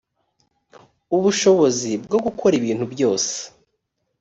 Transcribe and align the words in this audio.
ubushobozi 1.15 1.91
bwo 2.03 2.17
gukora 2.25 2.53
ibintu 2.61 2.85
byose 2.93 3.35